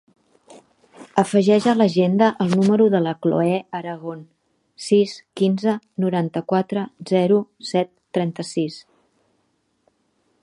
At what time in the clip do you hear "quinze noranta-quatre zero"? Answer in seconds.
5.41-7.41